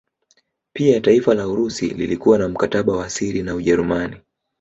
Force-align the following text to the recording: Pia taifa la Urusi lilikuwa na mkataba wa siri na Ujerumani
Pia 0.75 1.01
taifa 1.01 1.33
la 1.35 1.47
Urusi 1.47 1.85
lilikuwa 1.89 2.37
na 2.37 2.47
mkataba 2.49 2.97
wa 2.97 3.09
siri 3.09 3.43
na 3.43 3.55
Ujerumani 3.55 4.17